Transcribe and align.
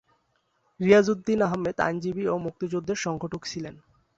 রিয়াজ 0.79 1.05
উদ্দিন 1.09 1.39
আহমেদ 1.41 1.77
আইনজীবী 1.79 2.23
ও 2.27 2.35
মুক্তিযুদ্ধের 2.45 2.99
সংগঠক 3.05 3.41
ছিলেন। 3.45 3.75